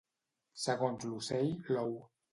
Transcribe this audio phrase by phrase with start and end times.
[0.61, 1.97] Segons l'ocell, l'ou.